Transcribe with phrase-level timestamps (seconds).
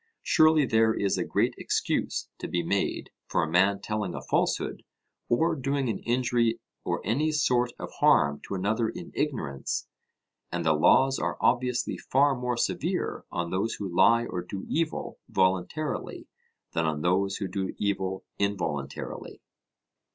[0.23, 4.81] Surely there is a great excuse to be made for a man telling a falsehood,
[5.29, 9.87] or doing an injury or any sort of harm to another in ignorance.
[10.51, 15.19] And the laws are obviously far more severe on those who lie or do evil,
[15.29, 16.25] voluntarily,
[16.73, 19.39] than on those who do evil involuntarily.